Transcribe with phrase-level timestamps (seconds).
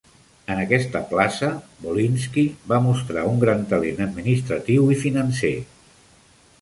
[0.53, 1.49] En aquesta plaça,
[1.83, 5.57] Volynsky va mostrar un gran talent administratiu i financer.